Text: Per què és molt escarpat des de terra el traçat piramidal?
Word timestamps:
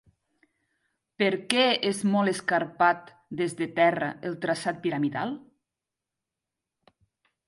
Per 1.21 1.27
què 1.53 1.65
és 1.89 1.99
molt 2.13 2.31
escarpat 2.31 3.11
des 3.41 3.53
de 3.59 3.67
terra 3.81 4.07
el 4.31 4.39
traçat 4.47 4.79
piramidal? 4.87 5.37